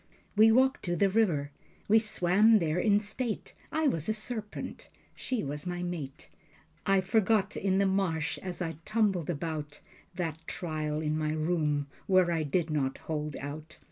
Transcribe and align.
We 0.35 0.51
walked 0.51 0.81
to 0.85 0.95
the 0.95 1.09
river. 1.11 1.51
We 1.87 1.99
swam 1.99 2.57
there 2.57 2.79
in 2.79 2.99
state. 2.99 3.53
I 3.71 3.87
was 3.87 4.09
a 4.09 4.15
serpent. 4.15 4.89
She 5.13 5.43
was 5.43 5.67
my 5.67 5.83
mate. 5.83 6.27
I 6.87 7.01
forgot 7.01 7.55
in 7.55 7.77
the 7.77 7.85
marsh, 7.85 8.39
as 8.39 8.63
I 8.63 8.77
tumbled 8.83 9.29
about, 9.29 9.79
That 10.15 10.39
trial 10.47 11.01
in 11.01 11.15
my 11.19 11.33
room, 11.33 11.85
where 12.07 12.31
I 12.31 12.41
did 12.41 12.71
not 12.71 12.97
hold 12.97 13.35
out. 13.35 13.77